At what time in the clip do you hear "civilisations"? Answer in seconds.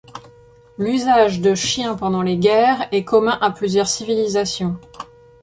3.87-4.79